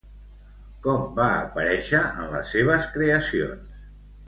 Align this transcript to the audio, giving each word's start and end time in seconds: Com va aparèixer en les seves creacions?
Com 0.85 1.03
va 1.19 1.27
aparèixer 1.41 2.01
en 2.23 2.33
les 2.33 2.51
seves 2.55 2.91
creacions? 2.97 3.81